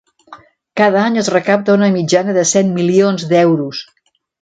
Cada 0.81 1.03
any 1.09 1.19
es 1.23 1.29
recapta 1.35 1.77
una 1.81 1.91
mitjana 1.99 2.37
de 2.41 2.49
set 2.55 2.75
milions 2.81 3.31
d'euros. 3.35 3.89